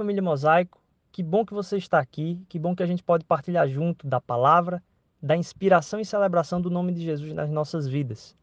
[0.00, 0.80] Família Mosaico.
[1.12, 2.42] Que bom que você está aqui.
[2.48, 4.82] Que bom que a gente pode partilhar junto da palavra,
[5.22, 8.34] da inspiração e celebração do nome de Jesus nas nossas vidas.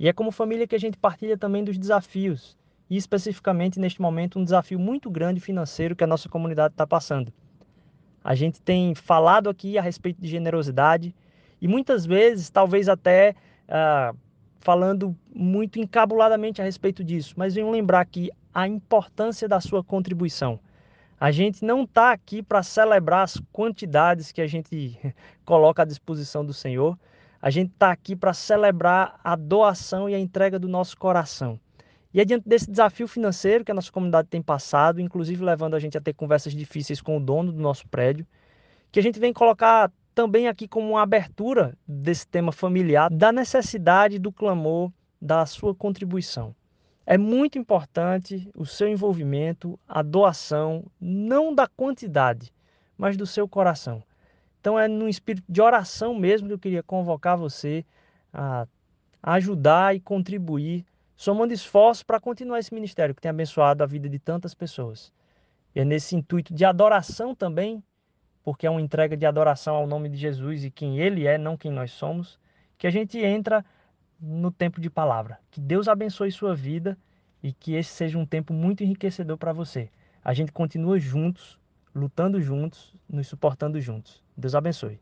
[0.00, 4.36] E é como família que a gente partilha também dos desafios, e especificamente neste momento
[4.36, 7.32] um desafio muito grande financeiro que a nossa comunidade está passando.
[8.24, 11.14] A gente tem falado aqui a respeito de generosidade
[11.62, 13.36] e muitas vezes, talvez até
[13.68, 14.12] ah,
[14.58, 20.58] falando muito encabuladamente a respeito disso, mas venho lembrar aqui a importância da sua contribuição.
[21.20, 24.98] A gente não está aqui para celebrar as quantidades que a gente
[25.44, 26.98] coloca à disposição do Senhor.
[27.42, 31.60] A gente está aqui para celebrar a doação e a entrega do nosso coração.
[32.14, 35.78] E é diante desse desafio financeiro que a nossa comunidade tem passado, inclusive levando a
[35.78, 38.26] gente a ter conversas difíceis com o dono do nosso prédio,
[38.90, 44.18] que a gente vem colocar também aqui como uma abertura desse tema familiar, da necessidade
[44.18, 46.54] do clamor, da sua contribuição.
[47.10, 52.52] É muito importante o seu envolvimento, a doação, não da quantidade,
[52.96, 54.00] mas do seu coração.
[54.60, 57.84] Então é num espírito de oração mesmo que eu queria convocar você
[58.32, 58.64] a
[59.24, 64.20] ajudar e contribuir, somando esforços para continuar esse ministério que tem abençoado a vida de
[64.20, 65.12] tantas pessoas.
[65.74, 67.82] E é nesse intuito de adoração também
[68.44, 71.56] porque é uma entrega de adoração ao nome de Jesus e quem Ele é, não
[71.56, 72.38] quem nós somos,
[72.78, 73.64] que a gente entra
[74.20, 75.38] no tempo de palavra.
[75.50, 76.98] Que Deus abençoe sua vida
[77.42, 79.90] e que esse seja um tempo muito enriquecedor para você.
[80.22, 81.58] A gente continua juntos,
[81.94, 84.22] lutando juntos, nos suportando juntos.
[84.36, 85.00] Deus abençoe.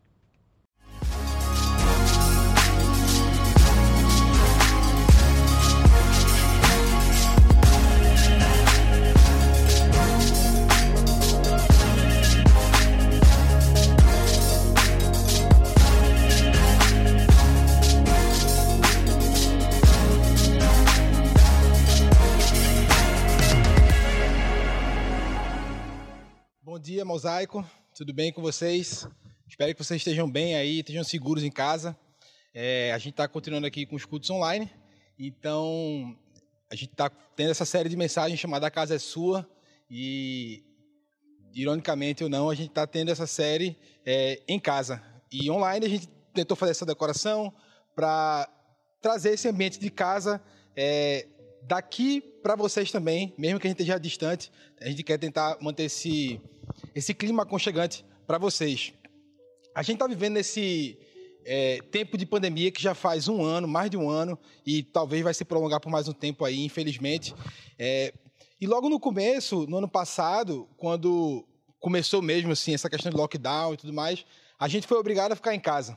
[27.18, 27.68] Mosaico.
[27.96, 29.04] Tudo bem com vocês?
[29.48, 31.98] Espero que vocês estejam bem aí, estejam seguros em casa.
[32.54, 34.70] É, a gente está continuando aqui com os cultos online.
[35.18, 36.16] Então,
[36.70, 39.44] a gente está tendo essa série de mensagens chamada A Casa é Sua.
[39.90, 40.62] E,
[41.52, 45.02] ironicamente ou não, a gente está tendo essa série é, em casa.
[45.32, 47.52] E online a gente tentou fazer essa decoração
[47.96, 48.48] para
[49.02, 50.40] trazer esse ambiente de casa
[50.76, 51.26] é,
[51.64, 54.52] daqui para vocês também, mesmo que a gente esteja distante.
[54.80, 56.40] A gente quer tentar manter esse
[56.94, 58.92] esse clima aconchegante para vocês.
[59.74, 60.98] A gente está vivendo nesse
[61.44, 65.22] é, tempo de pandemia que já faz um ano, mais de um ano, e talvez
[65.22, 67.34] vai se prolongar por mais um tempo aí, infelizmente.
[67.78, 68.12] É,
[68.60, 71.46] e logo no começo, no ano passado, quando
[71.80, 74.26] começou mesmo assim essa questão de lockdown e tudo mais,
[74.58, 75.96] a gente foi obrigado a ficar em casa.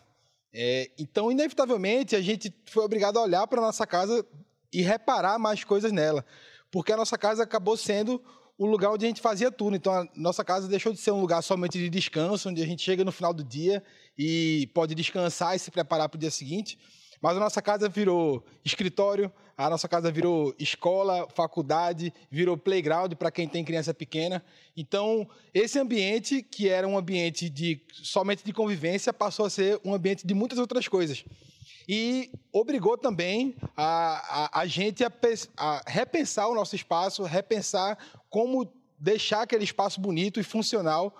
[0.53, 4.25] É, então, inevitavelmente, a gente foi obrigado a olhar para nossa casa
[4.71, 6.25] e reparar mais coisas nela,
[6.69, 8.21] porque a nossa casa acabou sendo
[8.61, 9.75] o lugar onde a gente fazia tudo.
[9.75, 12.83] Então, a nossa casa deixou de ser um lugar somente de descanso, onde a gente
[12.83, 13.81] chega no final do dia
[14.15, 16.77] e pode descansar e se preparar para o dia seguinte.
[17.21, 23.29] Mas a nossa casa virou escritório, a nossa casa virou escola, faculdade, virou playground para
[23.29, 24.43] quem tem criança pequena.
[24.75, 29.93] Então, esse ambiente, que era um ambiente de somente de convivência, passou a ser um
[29.93, 31.23] ambiente de muitas outras coisas
[31.87, 35.11] e obrigou também a, a, a gente a,
[35.57, 37.97] a, repensar o nosso espaço, repensar
[38.29, 41.15] como deixar aquele espaço bonito e funcional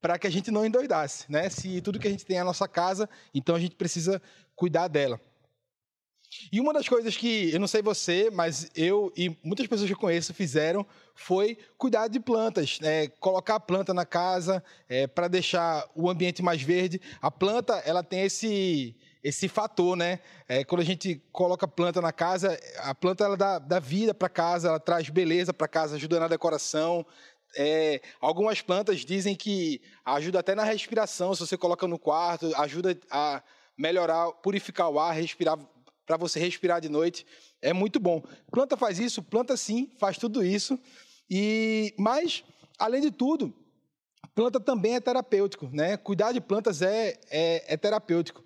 [0.00, 1.48] para que a gente não endoidasse, né?
[1.48, 4.20] Se tudo que a gente tem é a nossa casa, então a gente precisa
[4.54, 5.20] cuidar dela.
[6.52, 9.94] E uma das coisas que, eu não sei você, mas eu e muitas pessoas que
[9.94, 13.08] eu conheço fizeram foi cuidar de plantas, né?
[13.20, 17.00] colocar a planta na casa é, para deixar o ambiente mais verde.
[17.20, 20.20] A planta, ela tem esse, esse fator, né?
[20.48, 24.28] É, quando a gente coloca planta na casa, a planta ela dá, dá vida para
[24.28, 27.06] casa, ela traz beleza para casa, ajuda na decoração.
[27.56, 32.98] É, algumas plantas dizem que ajuda até na respiração, se você coloca no quarto, ajuda
[33.10, 33.42] a
[33.78, 35.58] melhorar, purificar o ar, respirar
[36.06, 37.26] para você respirar de noite.
[37.60, 38.22] É muito bom.
[38.50, 40.78] Planta faz isso, planta sim, faz tudo isso.
[41.30, 42.44] E mas
[42.78, 43.54] além de tudo,
[44.34, 45.96] planta também é terapêutico, né?
[45.96, 48.42] Cuidar de plantas é, é, é terapêutico.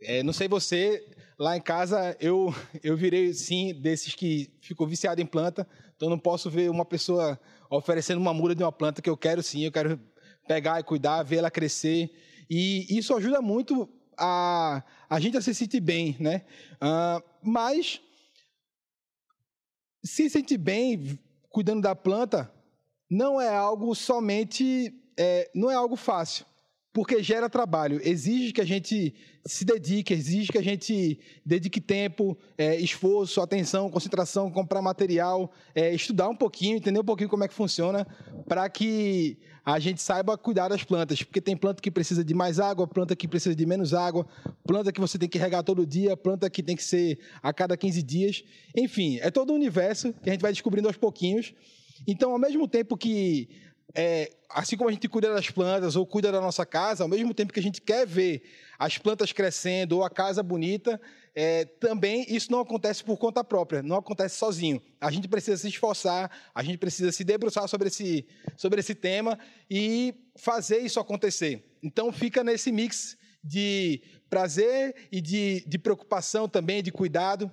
[0.00, 1.04] É, não sei você,
[1.38, 5.66] lá em casa eu, eu virei, sim, desses que ficou viciado em planta,
[5.96, 7.38] então não posso ver uma pessoa
[7.70, 9.98] oferecendo uma muda de uma planta que eu quero sim, eu quero
[10.46, 12.10] pegar e cuidar, ver ela crescer.
[12.50, 13.88] E isso ajuda muito
[14.22, 16.44] a, a gente se sentir bem, né?
[16.74, 18.00] Uh, mas
[20.04, 21.18] se sentir bem
[21.50, 22.52] cuidando da planta
[23.10, 26.46] não é algo somente, é, não é algo fácil.
[26.92, 29.14] Porque gera trabalho, exige que a gente
[29.46, 35.94] se dedique, exige que a gente dedique tempo, é, esforço, atenção, concentração, comprar material, é,
[35.94, 38.06] estudar um pouquinho, entender um pouquinho como é que funciona,
[38.46, 42.60] para que a gente saiba cuidar das plantas, porque tem planta que precisa de mais
[42.60, 44.26] água, planta que precisa de menos água,
[44.66, 47.74] planta que você tem que regar todo dia, planta que tem que ser a cada
[47.74, 48.44] 15 dias,
[48.76, 51.54] enfim, é todo um universo que a gente vai descobrindo aos pouquinhos.
[52.06, 53.48] Então, ao mesmo tempo que
[53.94, 57.34] é, assim como a gente cuida das plantas ou cuida da nossa casa, ao mesmo
[57.34, 58.42] tempo que a gente quer ver
[58.78, 61.00] as plantas crescendo ou a casa bonita,
[61.34, 64.82] é, também isso não acontece por conta própria, não acontece sozinho.
[65.00, 69.38] A gente precisa se esforçar, a gente precisa se debruçar sobre esse, sobre esse tema
[69.70, 71.64] e fazer isso acontecer.
[71.82, 77.50] Então fica nesse mix de prazer e de, de preocupação também, de cuidado,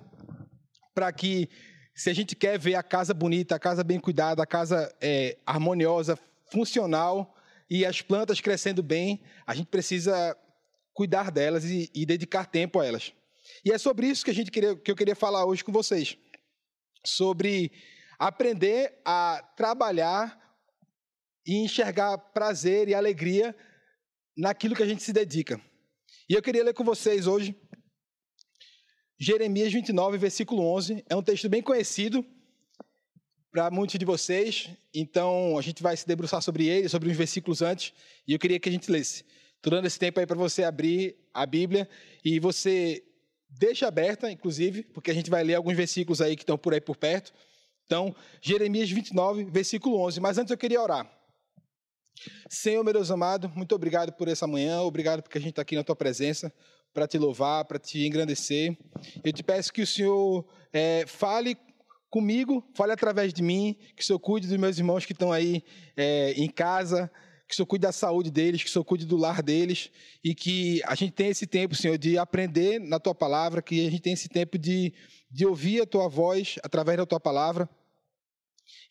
[0.94, 1.48] para que
[1.94, 5.36] se a gente quer ver a casa bonita, a casa bem cuidada, a casa é,
[5.44, 6.18] harmoniosa,
[6.50, 7.34] funcional
[7.68, 10.36] e as plantas crescendo bem, a gente precisa
[10.92, 13.12] cuidar delas e, e dedicar tempo a elas.
[13.64, 16.16] E é sobre isso que a gente queria, que eu queria falar hoje com vocês,
[17.04, 17.70] sobre
[18.18, 20.38] aprender a trabalhar
[21.46, 23.56] e enxergar prazer e alegria
[24.36, 25.60] naquilo que a gente se dedica.
[26.28, 27.56] E eu queria ler com vocês hoje
[29.18, 31.04] Jeremias 29, versículo 11.
[31.08, 32.24] É um texto bem conhecido,
[33.50, 37.62] para muitos de vocês, então a gente vai se debruçar sobre ele, sobre os versículos
[37.62, 37.92] antes,
[38.26, 39.24] e eu queria que a gente lesse.
[39.56, 41.88] Estou dando esse tempo aí para você abrir a Bíblia
[42.24, 43.02] e você
[43.48, 46.80] deixa aberta, inclusive, porque a gente vai ler alguns versículos aí que estão por aí
[46.80, 47.32] por perto.
[47.84, 50.20] Então, Jeremias 29, versículo 11.
[50.20, 51.10] Mas antes eu queria orar.
[52.48, 55.74] Senhor, meu Deus amado, muito obrigado por essa manhã, obrigado porque a gente está aqui
[55.74, 56.52] na tua presença
[56.92, 58.76] para te louvar, para te engrandecer.
[59.24, 61.56] Eu te peço que o Senhor é, fale
[62.10, 65.62] comigo, fale através de mim, que o Senhor cuide dos meus irmãos que estão aí
[65.96, 67.10] é, em casa,
[67.46, 69.90] que o Senhor cuide da saúde deles, que o Senhor cuide do lar deles
[70.22, 73.90] e que a gente tenha esse tempo, Senhor, de aprender na Tua palavra, que a
[73.90, 74.92] gente tenha esse tempo de,
[75.30, 77.68] de ouvir a Tua voz através da Tua palavra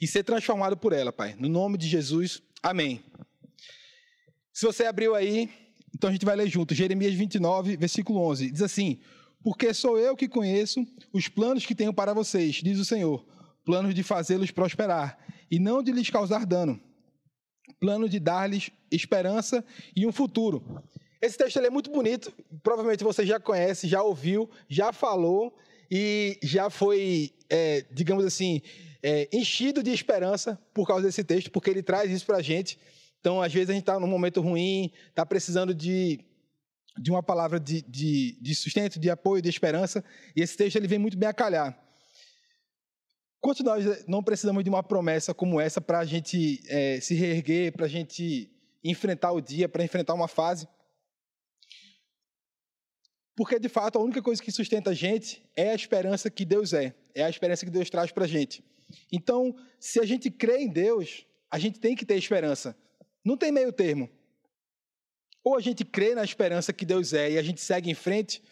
[0.01, 1.35] e ser transformado por ela, Pai.
[1.37, 3.03] No nome de Jesus, amém.
[4.53, 5.49] Se você abriu aí,
[5.93, 8.99] então a gente vai ler junto, Jeremias 29, versículo 11, diz assim
[9.43, 13.25] porque sou eu que conheço os planos que tenho para vocês, diz o Senhor,
[13.65, 15.17] planos de fazê-los prosperar
[15.49, 16.79] e não de lhes causar dano,
[17.79, 19.63] plano de dar-lhes esperança
[19.95, 20.83] e um futuro.
[21.21, 22.33] Esse texto é muito bonito,
[22.63, 25.55] provavelmente você já conhece, já ouviu, já falou
[25.91, 28.61] e já foi, é, digamos assim,
[29.03, 32.77] é, enchido de esperança por causa desse texto, porque ele traz isso para a gente.
[33.19, 36.19] Então, às vezes a gente está num momento ruim, está precisando de
[36.99, 40.03] de uma palavra de, de, de, sustento, de apoio, de esperança,
[40.35, 41.77] e esse texto ele vem muito bem a calhar.
[43.39, 47.71] Quanto nós não precisamos de uma promessa como essa para a gente é, se reerguer,
[47.71, 48.51] para a gente
[48.83, 50.67] enfrentar o dia, para enfrentar uma fase?
[53.35, 56.73] Porque, de fato, a única coisa que sustenta a gente é a esperança que Deus
[56.73, 58.61] é, é a esperança que Deus traz para a gente.
[59.09, 62.75] Então, se a gente crê em Deus, a gente tem que ter esperança.
[63.23, 64.09] Não tem meio termo.
[65.43, 68.43] Ou a gente crê na esperança que Deus é e a gente segue em frente,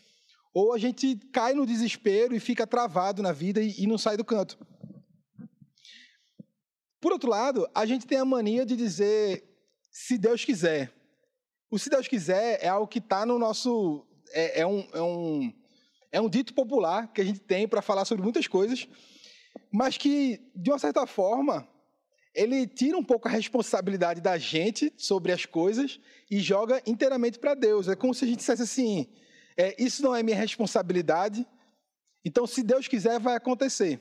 [0.54, 4.18] ou a gente cai no desespero e fica travado na vida e, e não sai
[4.18, 4.57] do canto.
[7.00, 9.44] Por outro lado, a gente tem a mania de dizer
[9.92, 10.92] se Deus quiser.
[11.69, 14.06] O se Deus quiser é algo que está no nosso.
[14.31, 15.54] É, é, um, é, um,
[16.11, 18.88] é um dito popular que a gente tem para falar sobre muitas coisas,
[19.71, 21.68] mas que, de uma certa forma,
[22.37, 27.56] ele tira um pouco a responsabilidade da gente sobre as coisas e joga inteiramente para
[27.56, 27.87] Deus.
[27.87, 29.07] É como se a gente dissesse assim:
[29.57, 31.45] é, isso não é minha responsabilidade,
[32.23, 33.99] então se Deus quiser, vai acontecer.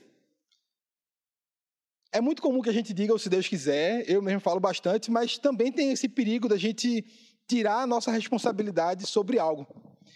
[2.13, 5.09] É muito comum que a gente diga o se Deus quiser, eu mesmo falo bastante,
[5.09, 7.03] mas também tem esse perigo da gente
[7.47, 9.65] tirar a nossa responsabilidade sobre algo.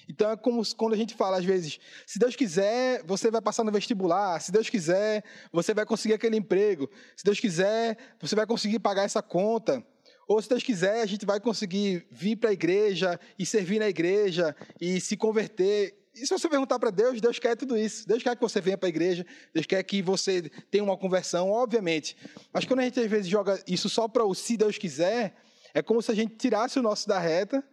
[0.07, 3.63] Então é como quando a gente fala às vezes, se Deus quiser, você vai passar
[3.63, 8.45] no vestibular, se Deus quiser, você vai conseguir aquele emprego, se Deus quiser, você vai
[8.45, 9.83] conseguir pagar essa conta.
[10.27, 13.89] Ou se Deus quiser, a gente vai conseguir vir para a igreja e servir na
[13.89, 15.93] igreja e se converter.
[16.13, 18.07] E se você perguntar para Deus, Deus quer tudo isso.
[18.07, 21.49] Deus quer que você venha para a igreja, Deus quer que você tenha uma conversão,
[21.49, 22.15] obviamente.
[22.53, 25.35] Mas quando a gente às vezes joga isso só para o se Deus quiser,
[25.73, 27.63] é como se a gente tirasse o nosso da reta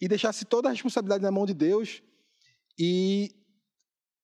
[0.00, 2.02] e deixasse toda a responsabilidade na mão de Deus
[2.78, 3.34] e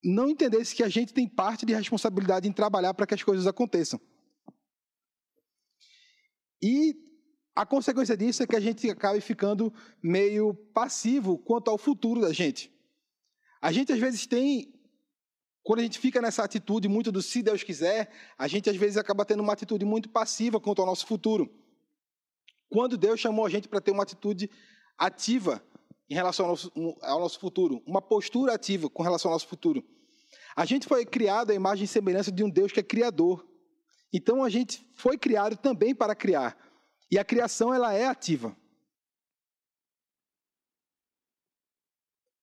[0.02, 3.46] não entendesse que a gente tem parte de responsabilidade em trabalhar para que as coisas
[3.46, 4.00] aconteçam.
[6.62, 6.94] E
[7.54, 12.32] a consequência disso é que a gente acabe ficando meio passivo quanto ao futuro da
[12.32, 12.72] gente.
[13.60, 14.72] A gente às vezes tem,
[15.62, 18.96] quando a gente fica nessa atitude muito do se Deus quiser, a gente às vezes
[18.96, 21.52] acaba tendo uma atitude muito passiva quanto ao nosso futuro.
[22.68, 24.50] Quando Deus chamou a gente para ter uma atitude
[24.98, 25.62] ativa
[26.08, 26.72] em relação ao nosso,
[27.02, 29.84] ao nosso futuro, uma postura ativa com relação ao nosso futuro.
[30.54, 33.46] A gente foi criado à imagem e semelhança de um Deus que é criador.
[34.12, 36.56] Então a gente foi criado também para criar.
[37.10, 38.56] E a criação ela é ativa.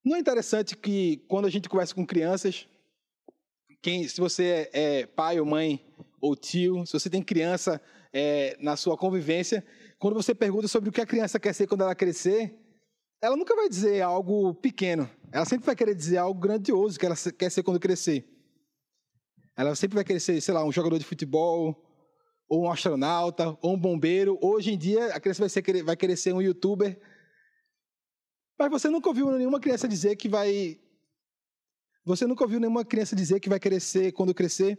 [0.04, 2.68] Não é interessante que quando a gente conversa com crianças,
[3.82, 5.84] quem, se você é, é pai ou mãe
[6.20, 7.80] ou tio, se você tem criança
[8.12, 9.66] é, na sua convivência,
[10.04, 12.54] quando você pergunta sobre o que a criança quer ser quando ela crescer,
[13.22, 15.08] ela nunca vai dizer algo pequeno.
[15.32, 18.28] Ela sempre vai querer dizer algo grandioso que ela quer ser quando crescer.
[19.56, 21.82] Ela sempre vai querer ser, sei lá, um jogador de futebol,
[22.46, 24.38] ou um astronauta, ou um bombeiro.
[24.42, 27.00] Hoje em dia, a criança vai, ser, vai querer ser um youtuber.
[28.58, 30.78] Mas você nunca ouviu nenhuma criança dizer que vai.
[32.04, 34.78] Você nunca ouviu nenhuma criança dizer que vai querer ser, quando crescer,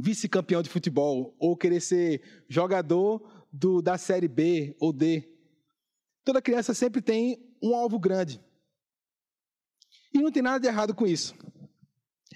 [0.00, 5.28] vice-campeão de futebol, ou querer ser jogador do, da Série B ou D.
[6.24, 8.40] Toda criança sempre tem um alvo grande.
[10.14, 11.34] E não tem nada de errado com isso.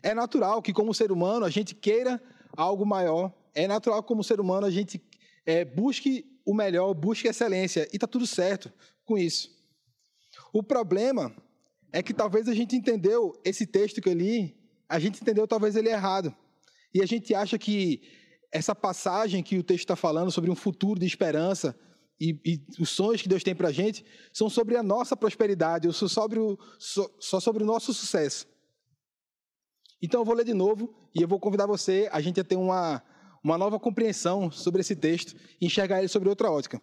[0.03, 2.23] É natural que, como ser humano, a gente queira
[2.57, 3.33] algo maior.
[3.55, 5.03] É natural que, como ser humano, a gente
[5.45, 7.89] é, busque o melhor, busque excelência.
[7.93, 8.73] E está tudo certo
[9.05, 9.51] com isso.
[10.53, 11.35] O problema
[11.93, 14.57] é que talvez a gente entendeu esse texto que eu li,
[14.89, 16.35] a gente entendeu talvez ele errado.
[16.95, 18.03] E a gente acha que
[18.57, 21.79] essa passagem que o texto está falando sobre um futuro de esperança
[22.19, 25.93] e, e os sonhos que Deus tem para a gente são sobre a nossa prosperidade,
[25.93, 28.47] só sobre, o, só, só sobre o nosso sucesso.
[30.01, 32.57] Então eu vou ler de novo e eu vou convidar você a gente a ter
[32.57, 33.03] uma,
[33.45, 36.81] uma nova compreensão sobre esse texto e enxergar ele sobre outra ótica.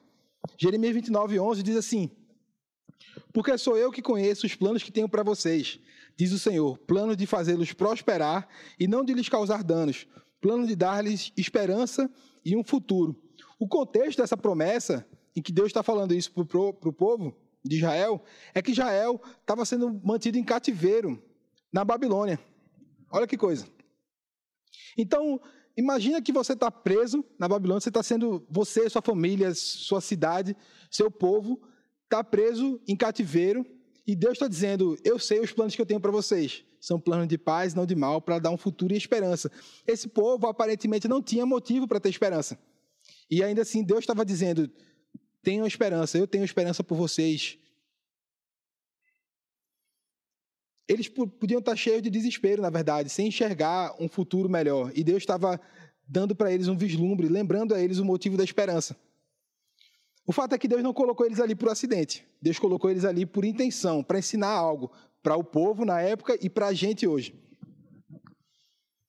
[0.58, 2.12] Jeremias 29, 11 diz assim:
[3.34, 5.80] Porque sou eu que conheço os planos que tenho para vocês,
[6.16, 8.48] diz o Senhor, planos de fazê-los prosperar
[8.80, 10.06] e não de lhes causar danos,
[10.44, 12.12] plano de dar-lhes esperança
[12.44, 13.16] e um futuro.
[13.58, 17.34] O contexto dessa promessa, em que Deus está falando isso para o povo
[17.64, 18.22] de Israel,
[18.54, 21.18] é que Israel estava sendo mantido em cativeiro
[21.72, 22.38] na Babilônia.
[23.10, 23.66] Olha que coisa.
[24.98, 25.40] Então,
[25.78, 30.58] imagina que você está preso na Babilônia, você está sendo, você, sua família, sua cidade,
[30.92, 31.62] seu povo,
[32.04, 33.66] está preso em cativeiro,
[34.06, 37.30] e Deus está dizendo: Eu sei os planos que eu tenho para vocês são planos
[37.30, 39.50] de paz, não de mal, para dar um futuro e esperança.
[39.88, 42.60] Esse povo aparentemente não tinha motivo para ter esperança.
[43.32, 44.70] E ainda assim, Deus estava dizendo:
[45.42, 47.58] tenham esperança, eu tenho esperança por vocês.
[50.86, 54.92] Eles podiam estar cheios de desespero, na verdade, sem enxergar um futuro melhor.
[54.94, 55.60] E Deus estava
[56.06, 58.98] dando para eles um vislumbre, lembrando a eles o motivo da esperança.
[60.26, 62.26] O fato é que Deus não colocou eles ali por acidente.
[62.42, 66.50] Deus colocou eles ali por intenção, para ensinar algo, para o povo na época e
[66.50, 67.34] para a gente hoje.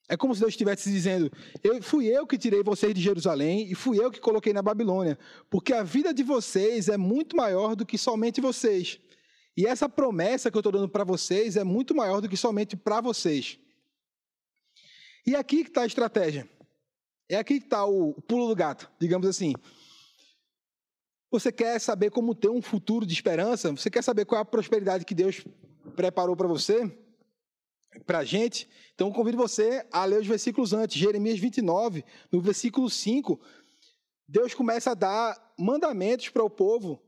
[0.08, 1.30] É como se Deus estivesse dizendo:
[1.62, 5.18] eu, fui eu que tirei vocês de Jerusalém e fui eu que coloquei na Babilônia,
[5.48, 8.98] porque a vida de vocês é muito maior do que somente vocês.
[9.56, 12.76] E essa promessa que eu estou dando para vocês é muito maior do que somente
[12.76, 13.58] para vocês.
[15.26, 16.48] E é aqui que está a estratégia.
[17.28, 19.54] É aqui que está o pulo do gato, digamos assim.
[21.34, 23.68] Você quer saber como ter um futuro de esperança?
[23.72, 25.44] Você quer saber qual é a prosperidade que Deus
[25.96, 26.88] preparou para você,
[28.06, 28.68] para a gente.
[28.94, 30.96] Então, convido você a ler os versículos antes.
[30.96, 33.40] Jeremias 29, no versículo 5,
[34.28, 37.02] Deus começa a dar mandamentos para o povo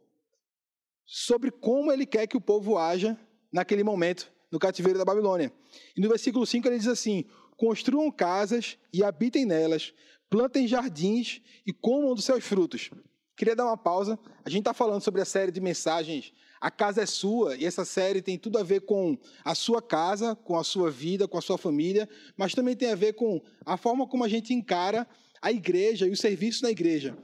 [1.04, 3.16] sobre como ele quer que o povo haja
[3.52, 5.52] naquele momento, no cativeiro da Babilônia.
[5.97, 9.95] E no versículo 5 ele diz assim: Construam casas e habitem nelas,
[10.28, 12.90] plantem jardins e comam dos seus frutos.
[13.37, 14.19] Queria dar uma pausa.
[14.45, 17.85] A gente está falando sobre a série de mensagens a casa é sua e essa
[17.85, 21.43] série tem tudo a ver com a sua casa, com a sua vida, com a
[21.43, 25.07] sua família, mas também tem a ver com a forma como a gente encara
[25.40, 27.16] a igreja e o serviço na igreja.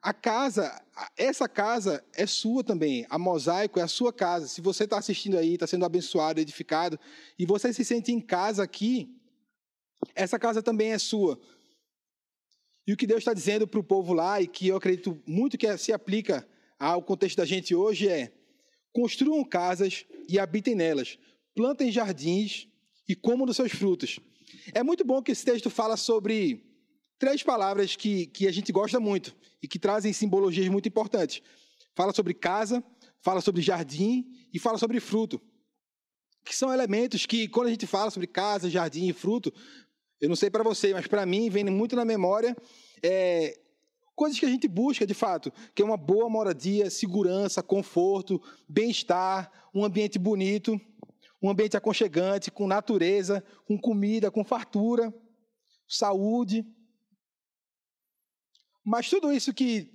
[0.00, 0.82] A casa,
[1.16, 3.06] essa casa é sua também.
[3.08, 4.48] A mosaico é a sua casa.
[4.48, 6.98] Se você está assistindo aí, está sendo abençoado, edificado,
[7.38, 9.16] e você se sente em casa aqui,
[10.14, 11.38] essa casa também é sua.
[12.86, 15.56] E o que Deus está dizendo para o povo lá, e que eu acredito muito
[15.56, 16.46] que se aplica
[16.78, 18.32] ao contexto da gente hoje, é:
[18.92, 21.18] Construam casas e habitem nelas.
[21.54, 22.68] Plantem jardins
[23.08, 24.18] e comam dos seus frutos.
[24.74, 26.64] É muito bom que esse texto fala sobre
[27.18, 31.42] três palavras que, que a gente gosta muito e que trazem simbologias muito importantes.
[31.94, 32.82] Fala sobre casa,
[33.20, 35.40] fala sobre jardim e fala sobre fruto.
[36.44, 39.52] Que são elementos que, quando a gente fala sobre casa, jardim e fruto,
[40.22, 42.56] eu não sei para você, mas para mim vem muito na memória
[43.02, 43.58] é,
[44.14, 49.50] Coisas que a gente busca, de fato, que é uma boa moradia, segurança, conforto, bem-estar,
[49.74, 50.78] um ambiente bonito,
[51.42, 55.12] um ambiente aconchegante, com natureza, com comida, com fartura,
[55.88, 56.64] saúde.
[58.84, 59.90] Mas tudo isso que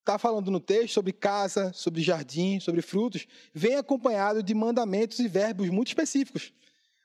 [0.00, 5.28] está falando no texto sobre casa, sobre jardim, sobre frutos, vem acompanhado de mandamentos e
[5.28, 6.54] verbos muito específicos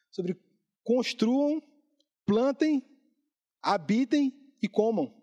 [0.09, 0.33] sobre
[0.87, 1.61] construam,
[2.25, 2.81] plantem,
[3.61, 5.13] habitem e comam.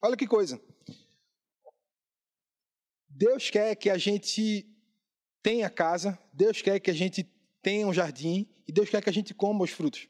[0.00, 0.62] Olha que coisa.
[3.08, 4.64] Deus quer que a gente
[5.42, 7.24] tenha casa, Deus quer que a gente
[7.60, 10.08] tenha um jardim e Deus quer que a gente coma os frutos.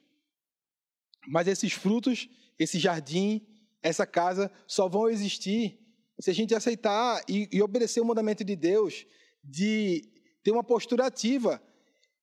[1.27, 2.29] Mas esses frutos,
[2.59, 3.47] esse jardim,
[3.83, 5.81] essa casa só vão existir
[6.21, 9.07] se a gente aceitar e, e obedecer o mandamento de Deus
[9.43, 10.07] de
[10.43, 11.59] ter uma postura ativa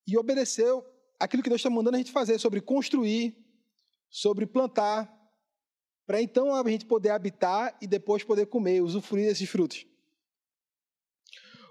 [0.06, 0.72] e obedecer
[1.20, 3.36] aquilo que Deus está mandando a gente fazer sobre construir,
[4.10, 5.14] sobre plantar,
[6.06, 9.86] para então a gente poder habitar e depois poder comer, usufruir desses frutos.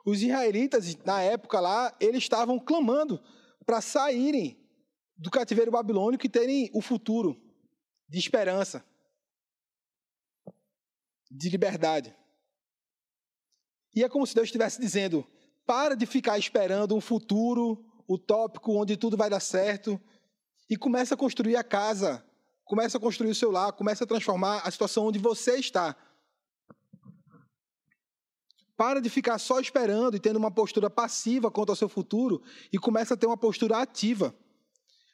[0.04, 3.20] Os israelitas, na época lá, eles estavam clamando
[3.64, 4.56] para saírem
[5.16, 7.40] do cativeiro babilônico e terem o futuro
[8.08, 8.84] de esperança,
[11.30, 12.14] de liberdade.
[13.94, 15.26] E é como se Deus estivesse dizendo:
[15.66, 20.00] para de ficar esperando um futuro utópico onde tudo vai dar certo
[20.68, 22.24] e começa a construir a casa,
[22.64, 25.96] começa a construir o seu lar, começa a transformar a situação onde você está.
[28.76, 32.78] Para de ficar só esperando e tendo uma postura passiva quanto ao seu futuro e
[32.78, 34.34] começa a ter uma postura ativa.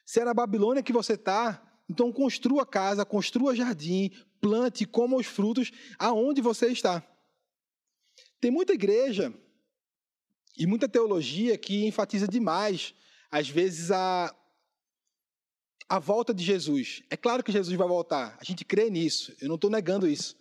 [0.05, 5.27] Se é na Babilônia que você está, então construa casa, construa jardim, plante, coma os
[5.27, 7.01] frutos aonde você está.
[8.41, 9.33] Tem muita igreja
[10.57, 12.93] e muita teologia que enfatiza demais,
[13.31, 14.33] às vezes, a,
[15.89, 17.03] a volta de Jesus.
[17.09, 20.35] É claro que Jesus vai voltar, a gente crê nisso, eu não estou negando isso.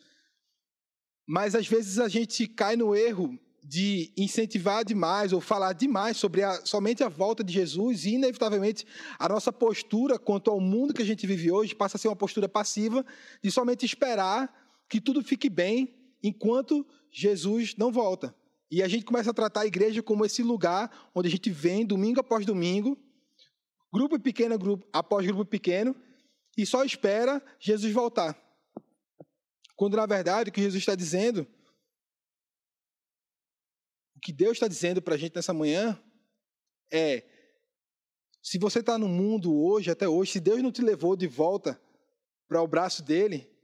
[1.27, 6.43] Mas às vezes a gente cai no erro de incentivar demais ou falar demais sobre
[6.43, 8.85] a, somente a volta de Jesus e, inevitavelmente,
[9.19, 12.17] a nossa postura quanto ao mundo que a gente vive hoje passa a ser uma
[12.17, 13.07] postura passiva
[13.41, 14.53] de somente esperar
[14.89, 18.35] que tudo fique bem enquanto Jesus não volta.
[18.73, 21.85] E a gente começa a tratar a igreja como esse lugar onde a gente vem
[21.85, 22.99] domingo após domingo,
[23.93, 25.95] grupo pequeno grupo após grupo pequeno,
[26.57, 28.35] e só espera Jesus voltar.
[29.77, 31.47] Quando na verdade o que Jesus está dizendo,
[34.17, 36.03] o que Deus está dizendo para a gente nessa manhã
[36.91, 37.25] é:
[38.43, 41.79] se você está no mundo hoje, até hoje, se Deus não te levou de volta
[42.49, 43.55] para o braço dele,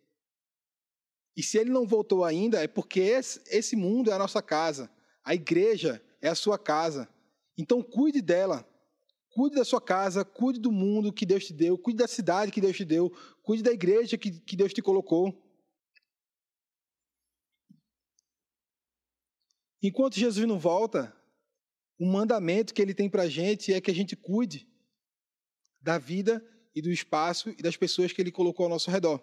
[1.34, 4.97] e se ele não voltou ainda, é porque esse, esse mundo é a nossa casa.
[5.28, 7.06] A igreja é a sua casa.
[7.54, 8.66] Então cuide dela.
[9.28, 12.62] Cuide da sua casa, cuide do mundo que Deus te deu, cuide da cidade que
[12.62, 13.10] Deus te deu,
[13.42, 15.38] cuide da igreja que, que Deus te colocou.
[19.82, 21.14] Enquanto Jesus não volta,
[22.00, 24.66] o mandamento que ele tem para a gente é que a gente cuide
[25.78, 26.42] da vida
[26.74, 29.22] e do espaço e das pessoas que ele colocou ao nosso redor.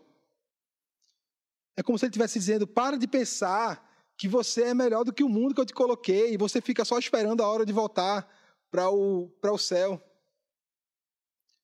[1.76, 5.24] É como se ele estivesse dizendo: para de pensar que você é melhor do que
[5.24, 8.28] o mundo que eu te coloquei, e você fica só esperando a hora de voltar
[8.72, 10.02] para o, o céu.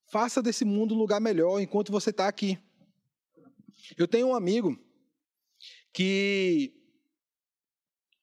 [0.08, 2.60] Faça desse mundo um lugar melhor enquanto você está aqui.
[3.98, 4.78] Eu tenho um amigo
[5.94, 6.74] que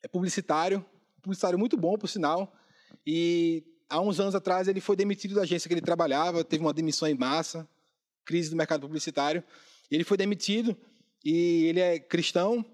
[0.03, 0.85] é publicitário,
[1.23, 2.55] publicitário muito bom, por sinal,
[3.07, 6.73] e há uns anos atrás ele foi demitido da agência que ele trabalhava, teve uma
[6.73, 7.69] demissão em massa,
[8.25, 9.43] crise do mercado publicitário,
[9.91, 10.77] ele foi demitido,
[11.25, 12.65] e ele é cristão,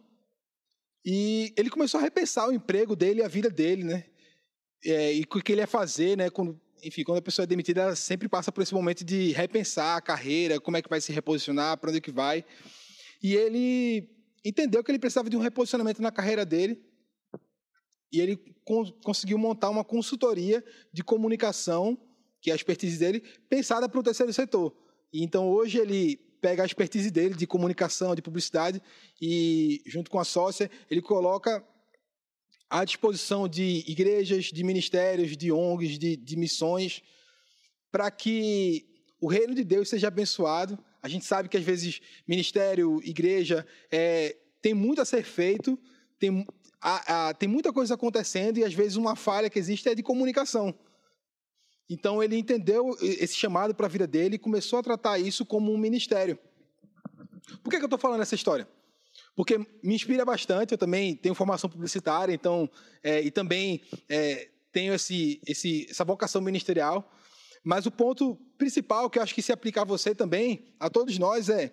[1.05, 4.05] e ele começou a repensar o emprego dele e a vida dele, né?
[4.85, 6.31] É, e o que ele ia fazer, né?
[6.31, 9.97] Quando, enfim, quando a pessoa é demitida, ela sempre passa por esse momento de repensar
[9.97, 12.45] a carreira, como é que vai se reposicionar, para onde é que vai.
[13.23, 14.09] E ele
[14.45, 16.83] entendeu que ele precisava de um reposicionamento na carreira dele.
[18.11, 21.99] E ele con conseguiu montar uma consultoria de comunicação,
[22.41, 24.75] que é a expertise dele, pensada para o terceiro setor.
[25.13, 28.83] E então hoje ele pega a expertise dele de comunicação, de publicidade,
[29.19, 31.67] e junto com a sócia, ele coloca
[32.69, 37.03] à disposição de igrejas, de ministérios, de ONGs, de, de missões,
[37.91, 38.85] para que
[39.19, 40.79] o reino de Deus seja abençoado.
[41.03, 45.79] A gente sabe que às vezes ministério, igreja, é, tem muito a ser feito,
[46.19, 46.47] tem,
[46.79, 50.03] a, a, tem muita coisa acontecendo e às vezes uma falha que existe é de
[50.03, 50.79] comunicação.
[51.89, 55.73] Então ele entendeu esse chamado para a vida dele e começou a tratar isso como
[55.73, 56.39] um ministério.
[57.63, 58.67] Por que, que eu estou falando essa história?
[59.37, 62.71] Porque me inspira bastante, eu também tenho formação publicitária, então,
[63.03, 67.13] é, e também é, tenho esse, esse, essa vocação ministerial.
[67.63, 71.19] Mas o ponto principal que eu acho que se aplica a você também, a todos
[71.19, 71.71] nós, é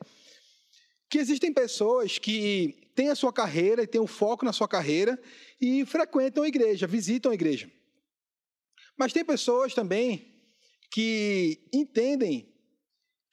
[1.09, 5.21] que existem pessoas que têm a sua carreira e têm um foco na sua carreira
[5.59, 7.69] e frequentam a igreja, visitam a igreja.
[8.97, 10.31] Mas tem pessoas também
[10.91, 12.53] que entendem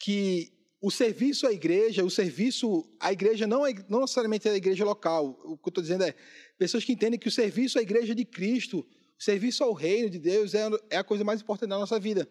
[0.01, 4.57] que o serviço à igreja, o serviço à igreja não, é, não necessariamente é a
[4.57, 5.39] igreja local.
[5.45, 6.15] O que eu estou dizendo é
[6.57, 8.87] pessoas que entendem que o serviço à igreja de Cristo,
[9.19, 12.29] o serviço ao reino de Deus é, é a coisa mais importante da nossa vida.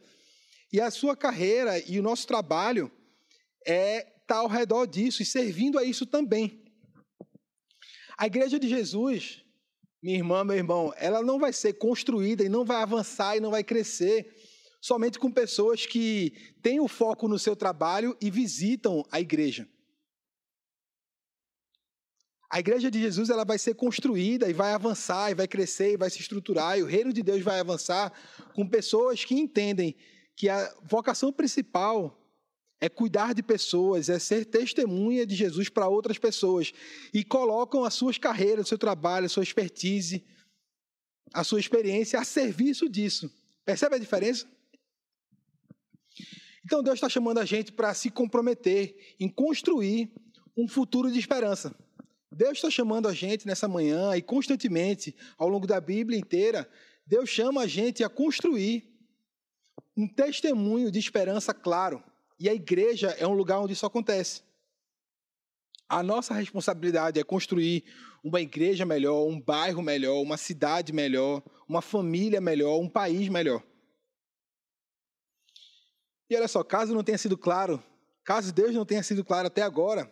[0.71, 2.91] E a sua carreira e o nosso trabalho
[3.65, 6.63] é estar tá ao redor disso e servindo a isso também.
[8.17, 9.43] A igreja de Jesus,
[10.01, 13.51] minha irmã, meu irmão, ela não vai ser construída e não vai avançar e não
[13.51, 14.31] vai crescer
[14.79, 19.67] somente com pessoas que têm o foco no seu trabalho e visitam a igreja.
[22.49, 25.97] A igreja de Jesus ela vai ser construída e vai avançar, e vai crescer, e
[25.97, 28.13] vai se estruturar, e o reino de Deus vai avançar
[28.53, 29.93] com pessoas que entendem
[30.33, 32.17] que a vocação principal
[32.79, 36.73] é cuidar de pessoas, é ser testemunha de Jesus para outras pessoas
[37.13, 40.23] e colocam as suas carreiras, o seu trabalho, a sua expertise,
[41.33, 43.31] a sua experiência a serviço disso.
[43.65, 44.47] Percebe a diferença?
[46.63, 50.11] Então Deus está chamando a gente para se comprometer em construir
[50.55, 51.73] um futuro de esperança.
[52.31, 56.69] Deus está chamando a gente nessa manhã e constantemente, ao longo da Bíblia inteira,
[57.05, 58.93] Deus chama a gente a construir
[59.95, 62.03] um testemunho de esperança claro.
[62.39, 64.41] E a igreja é um lugar onde isso acontece.
[65.89, 67.84] A nossa responsabilidade é construir
[68.23, 73.63] uma igreja melhor, um bairro melhor, uma cidade melhor, uma família melhor, um país melhor.
[76.30, 77.82] E olha só, caso não tenha sido claro,
[78.23, 80.12] caso Deus não tenha sido claro até agora,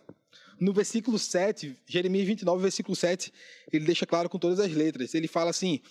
[0.59, 3.33] no versículo 7, Jeremias 29, versículo 7,
[3.71, 5.13] ele deixa claro com todas as letras.
[5.13, 5.81] Ele fala assim: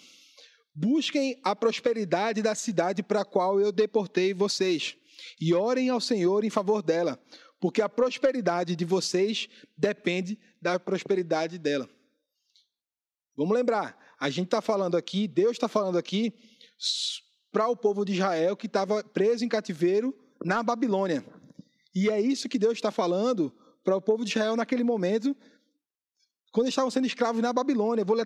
[0.75, 4.97] Busquem a prosperidade da cidade para a qual eu deportei vocês,
[5.41, 7.19] e orem ao Senhor em favor dela,
[7.61, 11.89] porque a prosperidade de vocês depende da prosperidade dela.
[13.37, 16.33] Vamos lembrar, a gente está falando aqui, Deus está falando aqui
[17.51, 21.25] para o povo de Israel que estava preso em cativeiro na Babilônia.
[21.95, 23.53] E é isso que Deus está falando
[23.85, 25.37] para o povo de Israel naquele momento,
[26.53, 28.05] quando estavam sendo escravos na Babilônia.
[28.05, 28.17] Vou,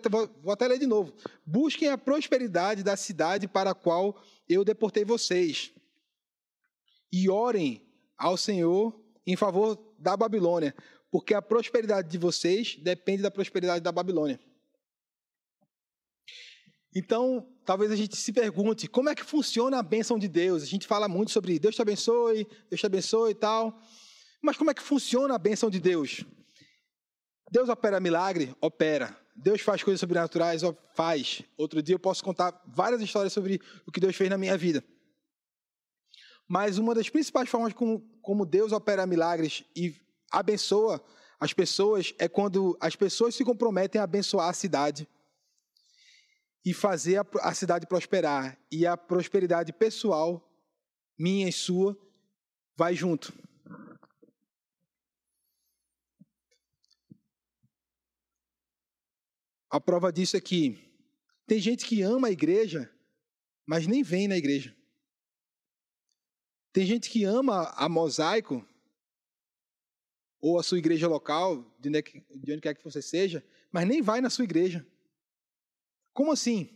[0.43, 1.13] vou até ler de novo.
[1.45, 5.73] Busquem a prosperidade da cidade para a qual eu deportei vocês.
[7.13, 10.75] E orem ao Senhor em favor da Babilônia,
[11.11, 14.41] porque a prosperidade de vocês depende da prosperidade da Babilônia.
[16.95, 20.63] Então, talvez a gente se pergunte como é que funciona a bênção de Deus.
[20.63, 23.79] A gente fala muito sobre Deus te abençoe, Deus te abençoe e tal.
[24.43, 26.25] Mas como é que funciona a bênção de Deus?
[27.51, 28.55] Deus opera milagre?
[28.61, 29.17] Opera.
[29.35, 30.63] Deus faz coisas sobrenaturais?
[30.95, 31.43] Faz.
[31.57, 34.83] Outro dia eu posso contar várias histórias sobre o que Deus fez na minha vida.
[36.49, 39.95] Mas uma das principais formas como, como Deus opera milagres e
[40.31, 41.05] abençoa
[41.39, 45.07] as pessoas é quando as pessoas se comprometem a abençoar a cidade
[46.65, 48.59] e fazer a, a cidade prosperar.
[48.73, 50.51] E a prosperidade pessoal,
[51.17, 51.97] minha e sua,
[52.77, 53.33] vai junto.
[59.71, 60.91] A prova disso é que
[61.47, 62.91] tem gente que ama a igreja,
[63.67, 64.78] mas nem vem na igreja.
[66.73, 68.67] Tem gente que ama a mosaico,
[70.41, 74.31] ou a sua igreja local, de onde quer que você seja, mas nem vai na
[74.31, 74.87] sua igreja.
[76.13, 76.69] Como assim?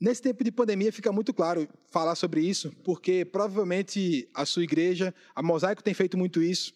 [0.00, 5.14] Nesse tempo de pandemia fica muito claro falar sobre isso, porque provavelmente a sua igreja,
[5.34, 6.74] a Mosaico tem feito muito isso,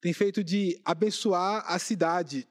[0.00, 2.48] tem feito de abençoar a cidade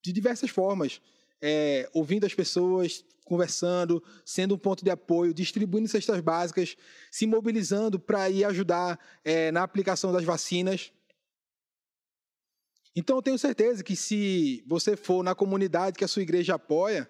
[0.00, 1.00] de diversas formas,
[1.42, 6.76] é, ouvindo as pessoas, conversando, sendo um ponto de apoio, distribuindo cestas básicas,
[7.10, 10.92] se mobilizando para ir ajudar é, na aplicação das vacinas.
[12.96, 17.08] Então eu tenho certeza que se você for na comunidade que a sua igreja apoia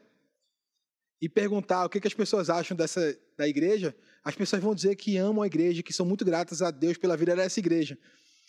[1.20, 4.96] e perguntar o que, que as pessoas acham dessa da igreja, as pessoas vão dizer
[4.96, 7.96] que amam a igreja, que são muito gratas a Deus pela vida dessa igreja.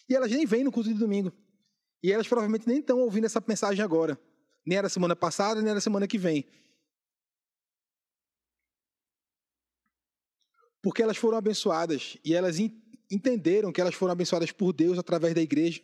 [0.09, 1.31] E elas nem vêm no culto de domingo.
[2.03, 4.19] E elas provavelmente nem estão ouvindo essa mensagem agora.
[4.65, 6.45] Nem era semana passada, nem era semana que vem.
[10.81, 12.57] Porque elas foram abençoadas e elas
[13.09, 15.81] entenderam que elas foram abençoadas por Deus através da igreja.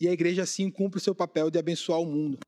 [0.00, 2.38] E a igreja assim cumpre o seu papel de abençoar o mundo.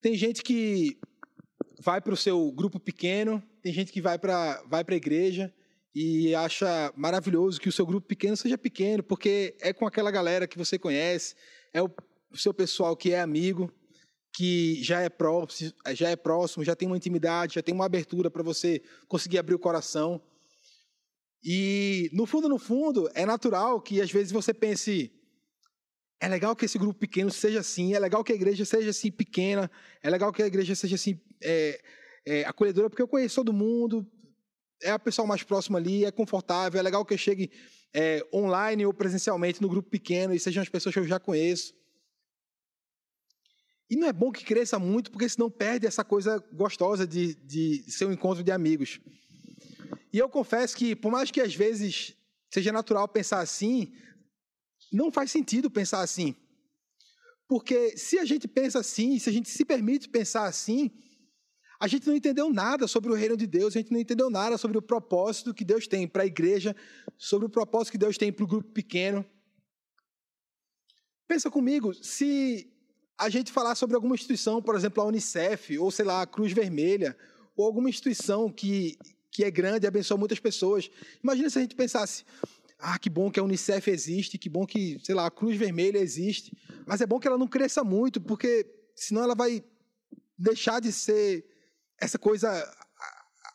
[0.00, 0.98] Tem gente que
[1.78, 5.54] vai para o seu grupo pequeno, tem gente que vai para vai a igreja
[5.94, 10.46] e acha maravilhoso que o seu grupo pequeno seja pequeno, porque é com aquela galera
[10.46, 11.34] que você conhece,
[11.72, 11.90] é o
[12.36, 13.72] seu pessoal que é amigo,
[14.32, 18.30] que já é próximo, já é próximo, já tem uma intimidade, já tem uma abertura
[18.30, 20.20] para você conseguir abrir o coração.
[21.42, 25.12] E no fundo, no fundo, é natural que às vezes você pense:
[26.20, 29.10] É legal que esse grupo pequeno seja assim, é legal que a igreja seja assim
[29.10, 29.70] pequena,
[30.02, 31.80] é legal que a igreja seja assim é,
[32.26, 34.06] é, acolhedora, porque eu conheço todo mundo,
[34.82, 37.50] é a pessoa mais próxima ali, é confortável, é legal que eu chegue
[37.92, 41.74] é, online ou presencialmente no grupo pequeno e sejam as pessoas que eu já conheço.
[43.90, 47.90] E não é bom que cresça muito, porque senão perde essa coisa gostosa de, de
[47.90, 49.00] ser um encontro de amigos.
[50.12, 52.14] E eu confesso que, por mais que às vezes
[52.48, 53.92] seja natural pensar assim,
[54.92, 56.36] não faz sentido pensar assim.
[57.48, 60.88] Porque se a gente pensa assim, se a gente se permite pensar assim,
[61.80, 64.56] a gente não entendeu nada sobre o reino de Deus, a gente não entendeu nada
[64.56, 66.76] sobre o propósito que Deus tem para a igreja,
[67.18, 69.26] sobre o propósito que Deus tem para o grupo pequeno.
[71.26, 72.69] Pensa comigo, se
[73.20, 76.52] a gente falar sobre alguma instituição, por exemplo, a Unicef, ou sei lá, a Cruz
[76.52, 77.14] Vermelha,
[77.54, 78.96] ou alguma instituição que,
[79.30, 80.90] que é grande e abençoa muitas pessoas.
[81.22, 82.24] Imagina se a gente pensasse,
[82.78, 85.98] ah, que bom que a Unicef existe, que bom que, sei lá, a Cruz Vermelha
[85.98, 86.56] existe.
[86.86, 89.62] Mas é bom que ela não cresça muito, porque senão ela vai
[90.38, 91.44] deixar de ser
[92.00, 92.50] essa coisa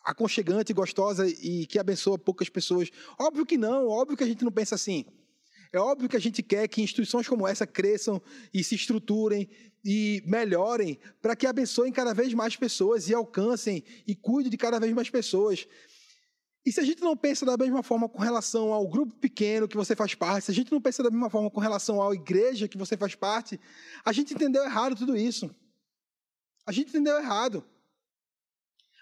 [0.04, 2.88] aconchegante, gostosa e que abençoa poucas pessoas.
[3.18, 5.04] Óbvio que não, óbvio que a gente não pensa assim.
[5.72, 8.20] É óbvio que a gente quer que instituições como essa cresçam
[8.52, 9.48] e se estruturem
[9.84, 14.80] e melhorem para que abençoem cada vez mais pessoas e alcancem e cuidem de cada
[14.80, 15.66] vez mais pessoas.
[16.64, 19.76] E se a gente não pensa da mesma forma com relação ao grupo pequeno que
[19.76, 22.66] você faz parte, se a gente não pensa da mesma forma com relação à igreja
[22.66, 23.60] que você faz parte,
[24.04, 25.48] a gente entendeu errado tudo isso.
[26.66, 27.64] A gente entendeu errado.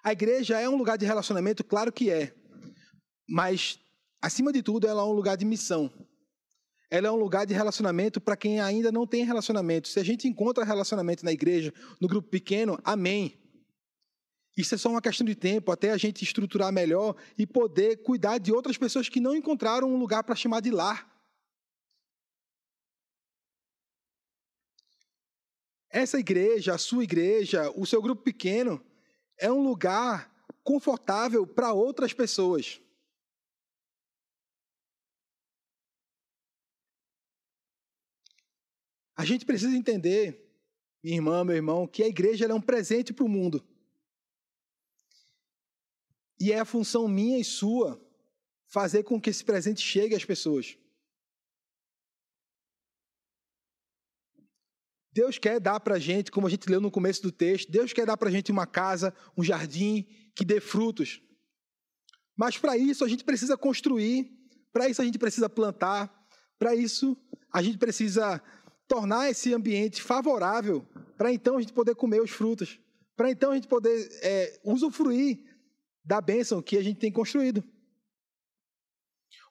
[0.03, 2.35] A igreja é um lugar de relacionamento, claro que é.
[3.27, 3.81] Mas,
[4.21, 5.91] acima de tudo, ela é um lugar de missão.
[6.95, 9.89] Ela é um lugar de relacionamento para quem ainda não tem relacionamento.
[9.89, 13.37] Se a gente encontra relacionamento na igreja, no grupo pequeno, amém.
[14.57, 18.39] Isso é só uma questão de tempo até a gente estruturar melhor e poder cuidar
[18.39, 21.13] de outras pessoas que não encontraram um lugar para chamar de lar.
[25.91, 28.81] Essa igreja, a sua igreja, o seu grupo pequeno,
[29.37, 32.81] é um lugar confortável para outras pessoas.
[39.17, 40.45] A gente precisa entender,
[41.03, 43.65] minha irmã, meu irmão, que a igreja é um presente para o mundo.
[46.41, 48.01] E é a função minha e sua
[48.67, 50.77] fazer com que esse presente chegue às pessoas.
[55.13, 57.93] Deus quer dar para a gente, como a gente leu no começo do texto, Deus
[57.93, 61.23] quer dar para a gente uma casa, um jardim que dê frutos.
[62.37, 64.29] Mas para isso a gente precisa construir,
[64.73, 66.13] para isso a gente precisa plantar,
[66.59, 67.17] para isso
[67.53, 68.43] a gente precisa
[68.87, 72.79] tornar esse ambiente favorável, para então a gente poder comer os frutos,
[73.17, 75.41] para então a gente poder é, usufruir
[76.05, 77.65] da bênção que a gente tem construído.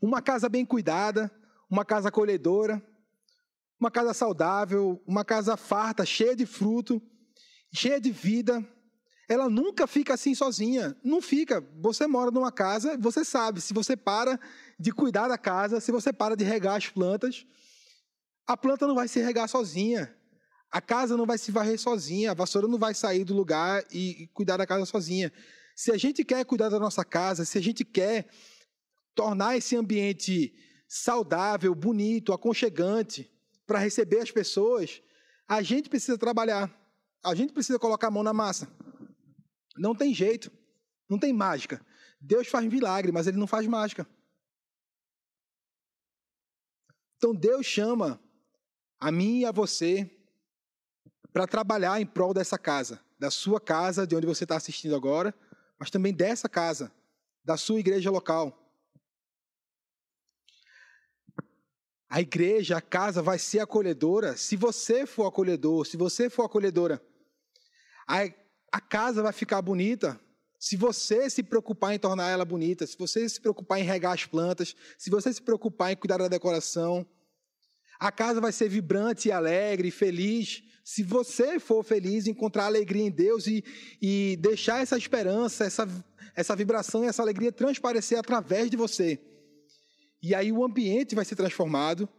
[0.01, 1.31] Uma casa bem cuidada,
[1.69, 2.81] uma casa acolhedora,
[3.79, 7.01] uma casa saudável, uma casa farta, cheia de fruto,
[7.73, 8.65] cheia de vida.
[9.27, 10.95] Ela nunca fica assim sozinha.
[11.03, 11.61] Não fica.
[11.81, 14.39] Você mora numa casa, você sabe, se você para
[14.79, 17.45] de cuidar da casa, se você para de regar as plantas,
[18.45, 20.13] a planta não vai se regar sozinha.
[20.71, 24.27] A casa não vai se varrer sozinha, a vassoura não vai sair do lugar e
[24.33, 25.31] cuidar da casa sozinha.
[25.75, 28.27] Se a gente quer cuidar da nossa casa, se a gente quer
[29.13, 30.53] tornar esse ambiente
[30.87, 33.31] saudável, bonito, aconchegante
[33.65, 35.01] para receber as pessoas,
[35.47, 36.71] a gente precisa trabalhar.
[37.23, 38.67] A gente precisa colocar a mão na massa.
[39.77, 40.51] Não tem jeito.
[41.09, 41.85] Não tem mágica.
[42.19, 44.07] Deus faz milagre, mas ele não faz mágica.
[47.17, 48.19] Então Deus chama
[49.03, 50.09] a mim e a você
[51.33, 55.35] para trabalhar em prol dessa casa, da sua casa, de onde você está assistindo agora,
[55.77, 56.89] mas também dessa casa,
[57.43, 58.57] da sua igreja local.
[62.09, 67.03] A igreja, a casa vai ser acolhedora se você for acolhedor, se você for acolhedora.
[68.07, 68.19] A,
[68.71, 70.17] a casa vai ficar bonita
[70.57, 74.25] se você se preocupar em tornar ela bonita, se você se preocupar em regar as
[74.25, 77.05] plantas, se você se preocupar em cuidar da decoração.
[78.03, 83.47] A casa vai ser vibrante, alegre, feliz, se você for feliz, encontrar alegria em Deus
[83.47, 83.63] e,
[84.01, 85.87] e deixar essa esperança, essa,
[86.35, 89.21] essa vibração e essa alegria transparecer através de você.
[90.21, 92.09] E aí o ambiente vai ser transformado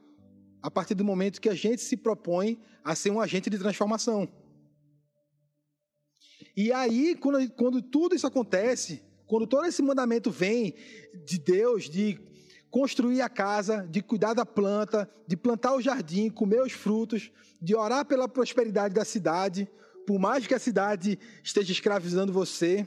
[0.62, 4.26] a partir do momento que a gente se propõe a ser um agente de transformação.
[6.56, 10.74] E aí, quando, quando tudo isso acontece, quando todo esse mandamento vem
[11.26, 12.18] de Deus, de
[12.74, 17.30] construir a casa, de cuidar da planta, de plantar o jardim, comer os frutos,
[17.62, 19.70] de orar pela prosperidade da cidade,
[20.04, 22.84] por mais que a cidade esteja escravizando você.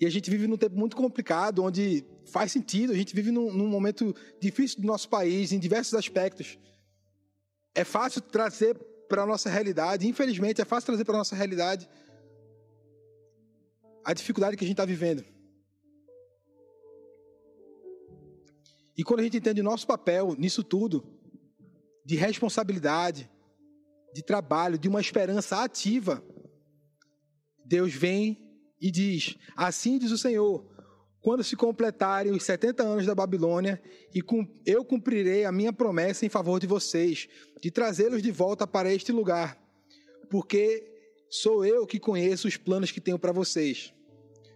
[0.00, 3.52] E a gente vive num tempo muito complicado, onde faz sentido, a gente vive num,
[3.52, 6.58] num momento difícil do nosso país, em diversos aspectos.
[7.74, 8.74] É fácil trazer
[9.06, 11.86] para a nossa realidade, infelizmente, é fácil trazer para a nossa realidade
[14.02, 15.33] a dificuldade que a gente está vivendo.
[18.96, 21.04] E quando a gente entende o nosso papel nisso tudo,
[22.04, 23.30] de responsabilidade,
[24.12, 26.22] de trabalho, de uma esperança ativa,
[27.64, 28.38] Deus vem
[28.80, 30.64] e diz: Assim diz o Senhor,
[31.20, 33.82] quando se completarem os 70 anos da Babilônia,
[34.14, 34.22] e
[34.66, 37.26] eu cumprirei a minha promessa em favor de vocês,
[37.60, 39.58] de trazê-los de volta para este lugar,
[40.30, 40.84] porque
[41.30, 43.92] sou eu que conheço os planos que tenho para vocês,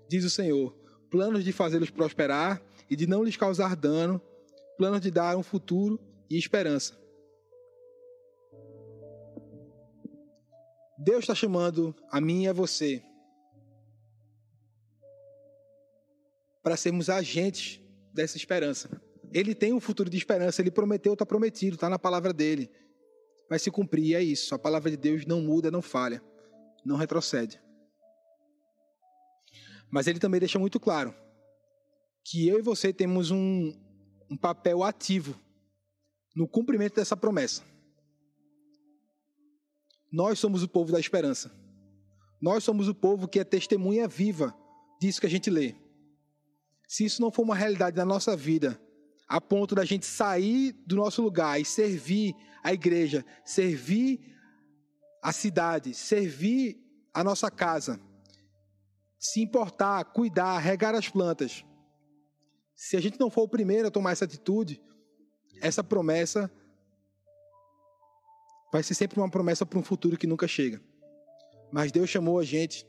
[0.08, 0.76] diz o Senhor:
[1.10, 4.20] planos de fazê-los prosperar e de não lhes causar dano,
[4.78, 6.96] planos de dar um futuro e esperança.
[10.96, 13.02] Deus está chamando a mim e a você
[16.62, 17.80] para sermos agentes
[18.12, 18.88] dessa esperança.
[19.32, 22.70] Ele tem um futuro de esperança, ele prometeu, está prometido, está na palavra dele.
[23.48, 24.54] Vai se cumprir, é isso.
[24.54, 26.22] A palavra de Deus não muda, não falha,
[26.84, 27.60] não retrocede.
[29.90, 31.14] Mas ele também deixa muito claro
[32.24, 33.72] que eu e você temos um,
[34.30, 35.34] um papel ativo
[36.34, 37.62] no cumprimento dessa promessa.
[40.10, 41.50] Nós somos o povo da esperança.
[42.40, 44.54] Nós somos o povo que é testemunha viva
[45.00, 45.74] disso que a gente lê.
[46.86, 48.80] Se isso não for uma realidade na nossa vida,
[49.28, 54.34] a ponto da gente sair do nosso lugar e servir a igreja, servir
[55.22, 56.80] a cidade, servir
[57.12, 58.00] a nossa casa,
[59.18, 61.64] se importar, cuidar, regar as plantas,
[62.78, 64.80] se a gente não for o primeiro a tomar essa atitude,
[65.60, 66.48] essa promessa
[68.72, 70.80] vai ser sempre uma promessa para um futuro que nunca chega.
[71.72, 72.86] Mas Deus chamou a gente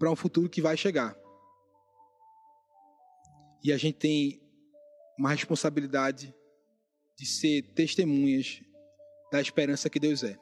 [0.00, 1.16] para um futuro que vai chegar.
[3.62, 4.42] E a gente tem
[5.16, 6.34] uma responsabilidade
[7.16, 8.60] de ser testemunhas
[9.30, 10.36] da esperança que Deus é.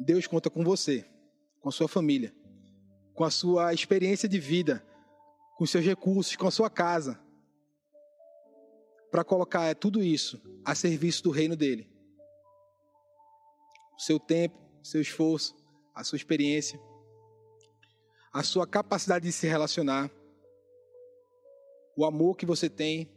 [0.00, 1.08] Deus conta com você,
[1.60, 2.34] com a sua família,
[3.14, 4.84] com a sua experiência de vida,
[5.60, 7.20] com seus recursos, com a sua casa,
[9.10, 11.86] para colocar tudo isso a serviço do reino dele.
[13.94, 15.54] O seu tempo, seu esforço,
[15.94, 16.80] a sua experiência,
[18.32, 20.10] a sua capacidade de se relacionar,
[21.94, 23.12] o amor que você tem,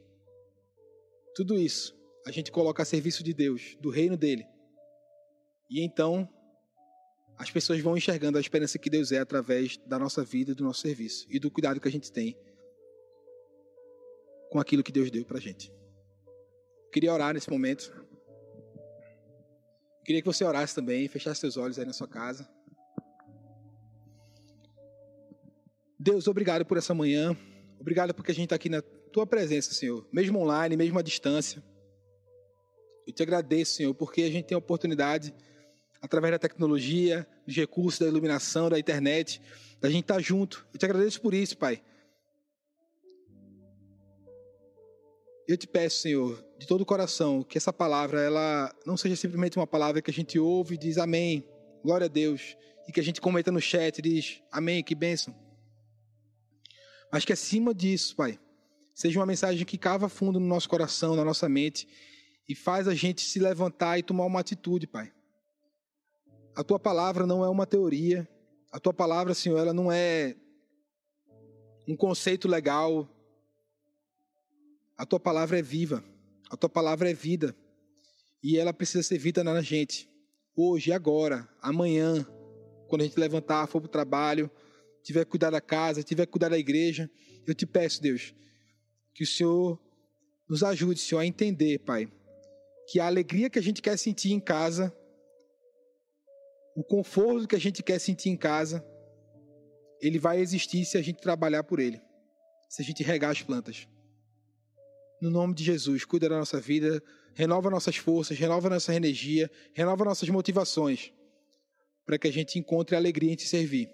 [1.34, 4.45] tudo isso a gente coloca a serviço de Deus, do reino dele.
[5.69, 6.27] E então
[7.37, 10.81] as pessoas vão enxergando a esperança que Deus é através da nossa vida do nosso
[10.81, 12.37] serviço e do cuidado que a gente tem
[14.49, 15.73] com aquilo que Deus deu para a gente.
[16.91, 17.91] Queria orar nesse momento.
[20.05, 22.47] Queria que você orasse também, fechasse seus olhos aí na sua casa.
[25.99, 27.35] Deus, obrigado por essa manhã.
[27.79, 30.07] Obrigado porque a gente está aqui na tua presença, Senhor.
[30.11, 31.63] Mesmo online, mesmo à distância.
[33.07, 35.33] Eu te agradeço, Senhor, porque a gente tem a oportunidade
[36.03, 39.41] através da tecnologia, dos recursos, da iluminação, da internet,
[39.79, 40.67] da gente estar tá junto.
[40.73, 41.81] Eu te agradeço por isso, Pai.
[45.47, 49.57] Eu te peço, Senhor, de todo o coração, que essa palavra ela não seja simplesmente
[49.57, 51.47] uma palavra que a gente ouve e diz amém,
[51.81, 55.33] glória a Deus, e que a gente comenta no chat e diz amém, que bênção.
[57.11, 58.37] Mas que acima disso, Pai,
[58.93, 61.87] seja uma mensagem que cava fundo no nosso coração, na nossa mente,
[62.47, 65.13] e faz a gente se levantar e tomar uma atitude, Pai.
[66.55, 68.27] A tua palavra não é uma teoria.
[68.71, 70.35] A tua palavra, Senhor, ela não é
[71.87, 73.09] um conceito legal.
[74.95, 76.03] A tua palavra é viva.
[76.49, 77.55] A tua palavra é vida.
[78.43, 80.07] E ela precisa ser vida na gente.
[80.55, 82.23] Hoje, agora, amanhã,
[82.87, 84.51] quando a gente levantar, for para o trabalho,
[85.01, 87.09] tiver que cuidar da casa, tiver que cuidar da igreja,
[87.47, 88.35] eu te peço, Deus,
[89.13, 89.79] que o Senhor
[90.47, 92.07] nos ajude, Senhor, a entender, Pai,
[92.87, 94.95] que a alegria que a gente quer sentir em casa
[96.75, 98.86] o conforto que a gente quer sentir em casa,
[100.01, 102.01] ele vai existir se a gente trabalhar por ele,
[102.67, 103.88] se a gente regar as plantas.
[105.21, 107.01] No nome de Jesus, cuida da nossa vida,
[107.34, 111.13] renova nossas forças, renova nossa energia, renova nossas motivações,
[112.05, 113.89] para que a gente encontre alegria em te servir.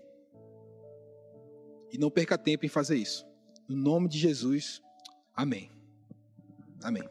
[1.92, 3.26] E não perca tempo em fazer isso.
[3.68, 4.82] No nome de Jesus,
[5.36, 5.70] amém.
[6.82, 7.04] Amém.